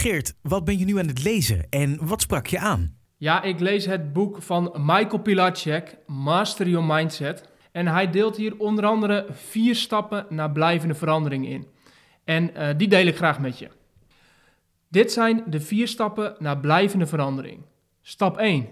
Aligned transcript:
Geert, 0.00 0.34
wat 0.42 0.64
ben 0.64 0.78
je 0.78 0.84
nu 0.84 0.98
aan 0.98 1.06
het 1.06 1.24
lezen 1.24 1.66
en 1.70 2.06
wat 2.06 2.20
sprak 2.20 2.46
je 2.46 2.58
aan? 2.58 2.96
Ja, 3.16 3.42
ik 3.42 3.60
lees 3.60 3.86
het 3.86 4.12
boek 4.12 4.42
van 4.42 4.74
Michael 4.76 5.18
Pilacek, 5.18 5.96
Master 6.06 6.68
Your 6.68 6.86
Mindset. 6.86 7.48
En 7.72 7.86
hij 7.86 8.10
deelt 8.10 8.36
hier 8.36 8.58
onder 8.58 8.84
andere 8.84 9.26
vier 9.30 9.74
stappen 9.74 10.26
naar 10.28 10.50
blijvende 10.50 10.94
verandering 10.94 11.48
in. 11.48 11.66
En 12.24 12.50
uh, 12.56 12.68
die 12.76 12.88
deel 12.88 13.06
ik 13.06 13.16
graag 13.16 13.40
met 13.40 13.58
je. 13.58 13.68
Dit 14.88 15.12
zijn 15.12 15.44
de 15.46 15.60
vier 15.60 15.88
stappen 15.88 16.36
naar 16.38 16.58
blijvende 16.58 17.06
verandering. 17.06 17.62
Stap 18.02 18.36
1. 18.36 18.68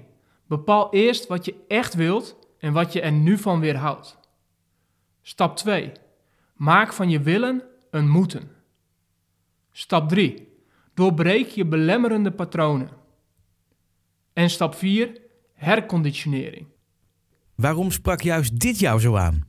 Bepaal 0.46 0.92
eerst 0.92 1.26
wat 1.26 1.44
je 1.44 1.54
echt 1.68 1.94
wilt 1.94 2.36
en 2.58 2.72
wat 2.72 2.92
je 2.92 3.00
er 3.00 3.12
nu 3.12 3.38
van 3.38 3.60
weerhoudt. 3.60 4.18
Stap 5.22 5.56
2. 5.56 5.92
Maak 6.54 6.92
van 6.92 7.10
je 7.10 7.20
willen 7.20 7.62
een 7.90 8.08
moeten. 8.08 8.50
Stap 9.72 10.08
3. 10.08 10.47
Doorbreek 10.98 11.48
je 11.48 11.64
belemmerende 11.64 12.30
patronen. 12.30 12.88
En 14.32 14.50
stap 14.50 14.74
4. 14.74 15.20
Herconditionering. 15.54 16.66
Waarom 17.54 17.90
sprak 17.90 18.20
juist 18.20 18.60
dit 18.60 18.78
jou 18.78 19.00
zo 19.00 19.16
aan? 19.16 19.46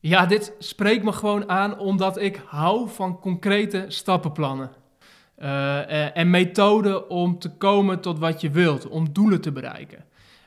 Ja, 0.00 0.26
dit 0.26 0.54
spreekt 0.58 1.04
me 1.04 1.12
gewoon 1.12 1.48
aan 1.48 1.78
omdat 1.78 2.20
ik 2.20 2.42
hou 2.46 2.88
van 2.88 3.18
concrete 3.18 3.84
stappenplannen. 3.88 4.70
Uh, 5.38 6.16
en 6.16 6.30
methoden 6.30 7.10
om 7.10 7.38
te 7.38 7.50
komen 7.50 8.00
tot 8.00 8.18
wat 8.18 8.40
je 8.40 8.50
wilt, 8.50 8.88
om 8.88 9.12
doelen 9.12 9.40
te 9.40 9.52
bereiken. 9.52 10.04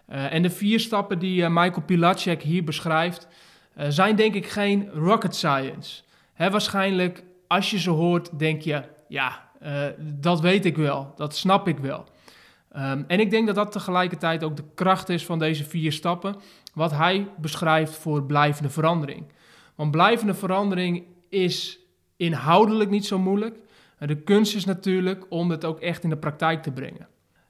Uh, 0.10 0.34
en 0.34 0.42
de 0.42 0.50
vier 0.50 0.80
stappen 0.80 1.20
die 1.20 1.50
Michael 1.50 1.82
Pilacek 1.86 2.42
hier 2.42 2.64
beschrijft, 2.64 3.28
zijn 3.88 4.16
denk 4.16 4.34
ik 4.34 4.48
geen 4.48 4.90
rocket 4.90 5.36
science. 5.36 6.04
Hè, 6.34 6.50
waarschijnlijk, 6.50 7.24
als 7.48 7.72
je 7.72 7.80
ze 7.80 7.90
hoort, 7.90 8.40
denk 8.40 8.62
je, 8.62 8.84
ja, 9.08 9.45
dat 10.00 10.42
weet 10.42 10.66
ik 10.66 10.78
wel, 10.78 11.14
dat 11.16 11.36
snap 11.36 11.68
ik 11.68 11.78
wel. 11.78 12.06
Um, 12.78 13.06
en 13.08 13.20
ik 13.20 13.30
denk 13.30 13.46
dat 13.46 13.56
dat 13.56 13.72
tegelijkertijd 13.72 14.44
ook 14.44 14.56
de 14.56 14.64
kracht 14.76 15.10
is 15.10 15.26
van 15.26 15.40
deze 15.40 15.64
vier 15.64 15.92
stappen, 15.92 16.36
wat 16.74 16.92
hij 16.92 17.28
beschrijft 17.38 17.94
voor 17.94 18.24
blijvende 18.24 18.70
verandering. 18.70 19.26
Want 19.76 19.92
blijvende 19.92 20.34
verandering 20.34 21.04
is 21.30 21.80
inhoudelijk 22.18 22.90
niet 22.90 23.06
zo 23.06 23.20
moeilijk. 23.20 23.58
De 24.00 24.16
kunst 24.16 24.56
is 24.56 24.66
natuurlijk 24.66 25.26
om 25.30 25.52
het 25.52 25.66
ook 25.66 25.80
echt 25.80 26.04
in 26.04 26.10
de 26.10 26.18
praktijk 26.18 26.64
te 26.64 26.72
brengen. 26.72 27.08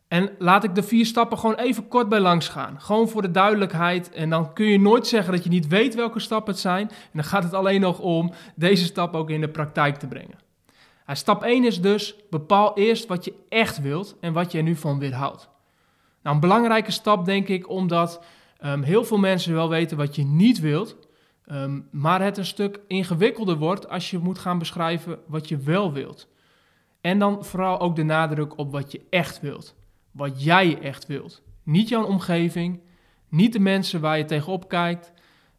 En 0.08 0.30
laat 0.37 0.63
ik 0.63 0.75
de 0.75 0.83
vier 0.83 1.05
stappen 1.05 1.37
gewoon 1.37 1.55
even 1.55 1.87
kort 1.87 2.09
bij 2.09 2.19
langs 2.19 2.47
gaan. 2.47 2.81
Gewoon 2.81 3.09
voor 3.09 3.21
de 3.21 3.31
duidelijkheid. 3.31 4.11
En 4.11 4.30
dan 4.30 4.53
kun 4.53 4.65
je 4.65 4.80
nooit 4.80 5.08
zeggen 5.08 5.33
dat 5.33 5.43
je 5.43 5.49
niet 5.49 5.67
weet 5.67 5.95
welke 5.95 6.19
stappen 6.19 6.53
het 6.53 6.61
zijn. 6.61 6.89
En 6.89 7.09
dan 7.13 7.23
gaat 7.23 7.43
het 7.43 7.53
alleen 7.53 7.81
nog 7.81 7.99
om 7.99 8.31
deze 8.55 8.85
stap 8.85 9.15
ook 9.15 9.30
in 9.30 9.41
de 9.41 9.49
praktijk 9.49 9.95
te 9.95 10.08
brengen. 10.08 10.44
Stap 11.08 11.44
1 11.44 11.66
is 11.66 11.81
dus, 11.81 12.16
bepaal 12.30 12.78
eerst 12.78 13.08
wat 13.08 13.25
je 13.25 13.34
echt 13.50 13.81
wilt 13.81 14.16
en 14.20 14.34
wat 14.34 14.52
je 14.52 14.58
er 14.58 14.64
nu 14.64 14.75
van 14.75 15.00
weerhoudt. 15.00 15.50
Nou, 16.23 16.36
een 16.36 16.42
belangrijke 16.42 16.92
stap 16.92 17.25
denk 17.25 17.48
ik, 17.48 17.70
omdat 17.70 18.23
um, 18.64 18.81
heel 18.81 19.03
veel 19.03 19.17
mensen 19.17 19.53
wel 19.53 19.70
weten 19.70 19.98
wat 19.98 20.16
je 20.16 20.23
niet 20.23 20.59
wilt, 20.59 20.98
um, 21.52 21.88
maar 21.92 22.22
het 22.22 22.38
een 22.38 22.45
stuk 22.45 22.80
ingewikkelder 22.88 23.58
wordt 23.58 23.89
als 23.89 24.11
je 24.11 24.17
moet 24.17 24.39
gaan 24.39 24.58
beschrijven 24.58 25.20
wat 25.28 25.48
je 25.48 25.58
wel 25.58 25.94
wilt. 25.94 26.28
En 27.02 27.20
dan 27.20 27.45
vooral 27.45 27.80
ook 27.80 27.95
de 27.95 28.03
nadruk 28.03 28.58
op 28.58 28.72
wat 28.72 28.92
je 28.92 29.02
echt 29.09 29.39
wilt. 29.39 29.76
Wat 30.11 30.44
jij 30.44 30.80
echt 30.81 31.06
wilt. 31.06 31.42
Niet 31.64 31.89
jouw 31.89 32.06
omgeving, 32.06 32.81
niet 33.30 33.53
de 33.53 33.59
mensen 33.59 34.02
waar 34.02 34.17
je 34.17 34.26
tegenop 34.26 34.70
kijkt, 34.70 35.14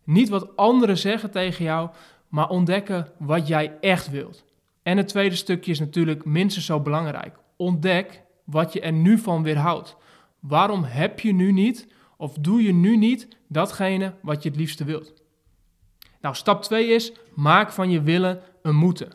niet 0.05 0.29
wat 0.29 0.57
anderen 0.57 0.99
zeggen 0.99 1.31
tegen 1.31 1.65
jou, 1.65 1.91
maar 2.29 2.49
ontdekken 2.49 3.13
wat 3.19 3.49
jij 3.49 3.77
echt 3.81 4.11
wilt. 4.11 4.45
En 4.87 4.97
het 4.97 5.09
tweede 5.09 5.37
stukje 5.37 5.71
is 5.71 5.79
natuurlijk 5.79 6.25
minstens 6.25 6.67
zo 6.67 6.81
belangrijk. 6.81 7.39
Ontdek 7.57 8.23
wat 8.45 8.73
je 8.73 8.81
er 8.81 8.93
nu 8.93 9.19
van 9.19 9.43
weerhoudt. 9.43 9.97
Waarom 10.41 10.85
heb 10.85 11.21
je 11.21 11.33
nu 11.33 11.53
niet 11.53 11.89
of 12.17 12.33
doe 12.35 12.63
je 12.63 12.73
nu 12.73 12.97
niet 12.97 13.29
datgene 13.49 14.15
wat 14.23 14.43
je 14.43 14.49
het 14.49 14.59
liefste 14.59 14.85
wilt? 14.85 15.13
Nou, 16.21 16.35
stap 16.35 16.63
2 16.63 16.87
is 16.87 17.13
maak 17.35 17.73
van 17.73 17.91
je 17.91 18.03
willen 18.03 18.41
een 18.63 18.77
moeten. 18.77 19.13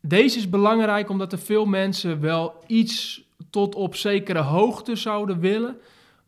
Deze 0.00 0.38
is 0.38 0.48
belangrijk 0.48 1.08
omdat 1.08 1.32
er 1.32 1.38
veel 1.38 1.66
mensen 1.66 2.20
wel 2.20 2.54
iets 2.66 3.24
tot 3.50 3.74
op 3.74 3.94
zekere 3.94 4.40
hoogte 4.40 4.96
zouden 4.96 5.40
willen, 5.40 5.76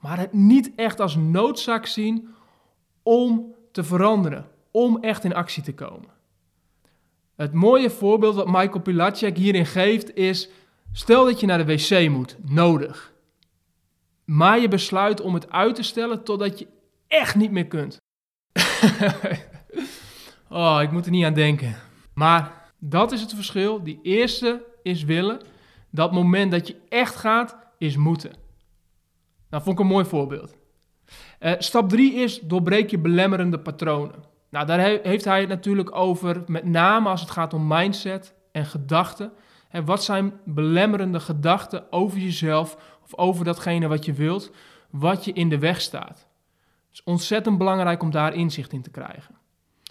maar 0.00 0.19
het 0.19 0.32
niet 0.32 0.72
echt 0.76 1.00
als 1.00 1.16
noodzaak 1.16 1.87
zien 1.87 2.28
om 3.03 3.54
te 3.72 3.84
veranderen, 3.84 4.48
om 4.70 4.98
echt 5.00 5.25
in 5.25 5.34
actie 5.34 5.62
te 5.62 5.75
komen. 5.75 6.20
Het 7.42 7.53
mooie 7.53 7.91
voorbeeld 7.91 8.34
wat 8.34 8.47
Michael 8.47 8.80
Pilacek 8.80 9.36
hierin 9.36 9.66
geeft 9.66 10.14
is: 10.14 10.48
stel 10.92 11.25
dat 11.25 11.41
je 11.41 11.47
naar 11.47 11.66
de 11.66 11.76
wc 11.76 12.08
moet, 12.08 12.36
nodig. 12.42 13.12
Maar 14.25 14.58
je 14.58 14.69
besluit 14.69 15.20
om 15.20 15.34
het 15.34 15.50
uit 15.50 15.75
te 15.75 15.82
stellen 15.82 16.25
totdat 16.25 16.58
je 16.58 16.66
echt 17.06 17.34
niet 17.34 17.50
meer 17.50 17.66
kunt. 17.66 17.97
oh, 20.48 20.78
ik 20.82 20.91
moet 20.91 21.04
er 21.04 21.10
niet 21.10 21.25
aan 21.25 21.34
denken. 21.34 21.76
Maar 22.14 22.70
dat 22.78 23.12
is 23.12 23.20
het 23.20 23.34
verschil. 23.34 23.82
Die 23.82 23.98
eerste 24.02 24.64
is 24.82 25.04
willen. 25.04 25.41
Dat 25.91 26.12
moment 26.12 26.50
dat 26.50 26.66
je 26.66 26.76
echt 26.88 27.14
gaat, 27.14 27.56
is 27.78 27.97
moeten. 27.97 28.32
Nou, 29.50 29.62
vond 29.62 29.78
ik 29.78 29.84
een 29.84 29.91
mooi 29.91 30.04
voorbeeld. 30.04 30.54
Uh, 31.41 31.52
stap 31.58 31.88
3 31.88 32.14
is 32.14 32.41
doorbreek 32.41 32.91
je 32.91 32.98
belemmerende 32.98 33.58
patronen. 33.58 34.31
Nou, 34.52 34.66
daar 34.66 34.78
heeft 35.02 35.24
hij 35.24 35.40
het 35.40 35.48
natuurlijk 35.48 35.94
over, 35.94 36.42
met 36.46 36.64
name 36.64 37.08
als 37.08 37.20
het 37.20 37.30
gaat 37.30 37.54
om 37.54 37.66
mindset 37.66 38.34
en 38.50 38.66
gedachten. 38.66 39.32
En 39.68 39.84
wat 39.84 40.04
zijn 40.04 40.32
belemmerende 40.44 41.20
gedachten 41.20 41.92
over 41.92 42.18
jezelf 42.18 42.98
of 43.02 43.16
over 43.16 43.44
datgene 43.44 43.88
wat 43.88 44.04
je 44.04 44.12
wilt, 44.12 44.50
wat 44.90 45.24
je 45.24 45.32
in 45.32 45.48
de 45.48 45.58
weg 45.58 45.80
staat. 45.80 46.28
Het 46.88 46.92
is 46.92 47.02
ontzettend 47.04 47.58
belangrijk 47.58 48.02
om 48.02 48.10
daar 48.10 48.34
inzicht 48.34 48.72
in 48.72 48.82
te 48.82 48.90
krijgen. 48.90 49.34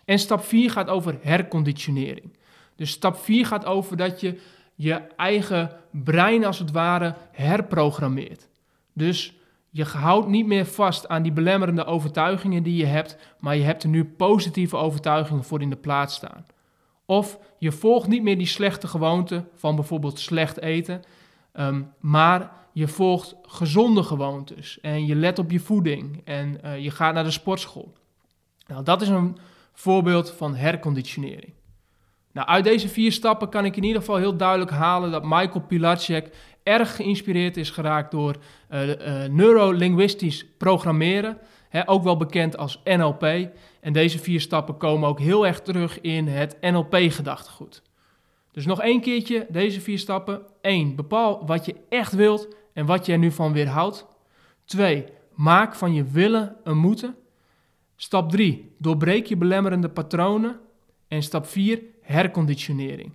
En 0.06 0.20
stap 0.20 0.44
4 0.44 0.72
gaat 0.72 0.90
over 0.90 1.18
herconditionering. 1.22 2.38
Dus 2.76 2.92
stap 2.92 3.18
4 3.18 3.46
gaat 3.46 3.66
over 3.66 3.98
dat 3.98 4.20
je 4.20 4.42
je 4.76 4.94
eigen 5.16 5.72
brein 5.92 6.46
als 6.46 6.60
het 6.60 6.72
ware 6.72 7.16
herprogrammeert. 7.32 8.48
Dus 8.94 9.41
je 9.74 9.84
houdt 9.84 10.28
niet 10.28 10.46
meer 10.46 10.66
vast 10.66 11.08
aan 11.08 11.24
die 11.24 11.32
belemmerende 11.32 11.86
overtuigingen 11.86 12.64
die 12.64 12.76
je 12.76 12.86
hebt, 12.86 13.18
maar 13.40 13.56
je 13.56 13.64
hebt 13.64 13.84
er 13.84 13.90
nu 13.90 14.06
positieve 14.06 14.78
overtuigingen 14.78 15.44
voor 15.44 15.62
in 15.62 15.70
de 15.70 15.76
plaats 15.76 16.16
staan. 16.16 16.46
Of 17.06 17.40
je 17.58 17.72
volgt 17.72 18.08
niet 18.08 18.24
meer 18.24 18.38
die 18.38 18.48
slechte 18.48 18.88
gewoonte 18.88 19.46
van 19.56 19.76
bijvoorbeeld 19.76 20.20
slecht 20.20 20.60
eten, 20.60 21.02
um, 21.54 21.94
maar 22.00 22.52
je 22.74 22.88
volgt 22.88 23.36
gezonde 23.42 24.04
gewoontes 24.04 24.80
en 24.82 25.06
je 25.06 25.16
let 25.16 25.40
op 25.40 25.52
je 25.52 25.60
voeding 25.60 26.22
en 26.26 26.60
uh, 26.66 26.80
je 26.80 26.92
gaat 26.92 27.14
naar 27.14 27.24
de 27.24 27.32
sportschool. 27.32 27.94
Nou, 28.68 28.84
dat 28.84 29.02
is 29.02 29.08
een 29.08 29.38
voorbeeld 29.74 30.32
van 30.32 30.56
herconditionering. 30.56 31.54
Nou, 32.34 32.48
uit 32.48 32.64
deze 32.64 32.90
vier 32.90 33.12
stappen 33.12 33.50
kan 33.50 33.66
ik 33.66 33.76
in 33.76 33.84
ieder 33.84 34.00
geval 34.00 34.16
heel 34.16 34.38
duidelijk 34.38 34.72
halen 34.72 35.12
dat 35.12 35.24
Michael 35.24 35.62
Pilacek 35.68 36.30
erg 36.64 36.96
geïnspireerd 36.96 37.58
is 37.58 37.70
geraakt 37.70 38.12
door 38.12 38.36
uh, 38.72 38.88
uh, 38.88 38.96
neurolinguistisch 39.30 40.46
programmeren, 40.58 41.38
hè, 41.70 41.90
ook 41.90 42.04
wel 42.04 42.18
bekend 42.18 42.58
als 42.58 42.82
NLP. 42.84 43.24
En 43.82 43.94
deze 43.94 44.20
vier 44.20 44.42
stappen 44.42 44.78
komen 44.78 45.10
ook 45.10 45.20
heel 45.20 45.48
erg 45.48 45.62
terug 45.62 46.02
in 46.02 46.28
het 46.28 46.58
NLP-gedachtegoed. 46.62 47.82
Dus 48.52 48.66
nog 48.66 48.82
één 48.82 49.02
keertje 49.02 49.46
deze 49.50 49.82
vier 49.82 50.00
stappen. 50.00 50.42
1. 50.62 50.96
Bepaal 50.96 51.46
wat 51.46 51.66
je 51.66 51.76
echt 51.90 52.14
wilt 52.14 52.48
en 52.74 52.86
wat 52.86 53.06
je 53.06 53.12
er 53.12 53.18
nu 53.18 53.32
van 53.32 53.54
weerhoudt. 53.54 54.06
2. 54.66 55.06
Maak 55.34 55.76
van 55.76 55.94
je 55.94 56.04
willen 56.04 56.56
een 56.64 56.78
moeten. 56.78 57.16
Stap 57.96 58.32
3. 58.32 58.76
Doorbreek 58.78 59.26
je 59.26 59.38
belemmerende 59.38 59.90
patronen. 59.90 60.60
En 61.08 61.24
stap 61.24 61.46
4. 61.46 61.82
Herconditionering. 62.12 63.14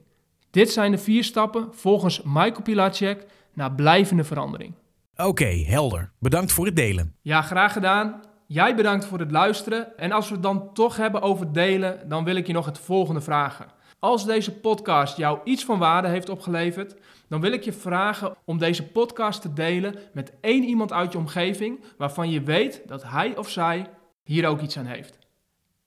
Dit 0.51 0.71
zijn 0.71 0.91
de 0.91 0.99
vier 0.99 1.25
stappen 1.25 1.69
volgens 1.71 2.23
Michael 2.25 2.63
Pilacek 2.63 3.27
naar 3.53 3.73
blijvende 3.73 4.25
verandering. 4.25 4.75
Oké, 5.17 5.45
helder. 5.45 6.11
Bedankt 6.19 6.53
voor 6.53 6.67
het 6.67 6.77
delen. 6.77 7.15
Ja, 7.23 7.43
graag 7.43 7.73
gedaan. 7.73 8.21
Jij 8.47 8.75
bedankt 8.75 9.05
voor 9.05 9.19
het 9.19 9.31
luisteren. 9.31 9.99
En 9.99 10.13
als 10.13 10.29
we 10.29 10.35
het 10.35 10.43
dan 10.43 10.73
toch 10.73 10.97
hebben 10.97 11.23
over 11.23 11.53
delen, 11.53 12.09
dan 12.09 12.25
wil 12.25 12.37
ik 12.37 12.47
je 12.47 12.53
nog 12.53 12.67
het 12.67 12.79
volgende 12.79 13.21
vragen. 13.21 13.67
Als 13.99 14.27
deze 14.27 14.53
podcast 14.53 15.17
jou 15.17 15.39
iets 15.45 15.65
van 15.65 15.79
waarde 15.79 16.09
heeft 16.09 16.29
opgeleverd, 16.29 16.97
dan 17.29 17.41
wil 17.41 17.53
ik 17.53 17.63
je 17.63 17.73
vragen 17.73 18.37
om 18.45 18.59
deze 18.59 18.87
podcast 18.87 19.43
te 19.43 19.53
delen 19.53 19.95
met 20.13 20.33
één 20.41 20.65
iemand 20.65 20.93
uit 20.93 21.13
je 21.13 21.19
omgeving 21.19 21.81
waarvan 21.99 22.31
je 22.31 22.43
weet 22.43 22.83
dat 22.87 23.03
hij 23.03 23.37
of 23.37 23.49
zij 23.49 23.87
hier 24.23 24.47
ook 24.49 24.61
iets 24.61 24.79
aan 24.79 24.87
heeft. 24.87 25.19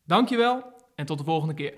Dankjewel 0.06 0.64
en 0.96 1.06
tot 1.06 1.18
de 1.18 1.24
volgende 1.24 1.54
keer. 1.54 1.74